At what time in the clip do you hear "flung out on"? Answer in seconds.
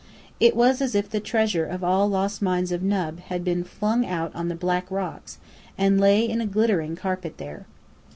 3.63-4.47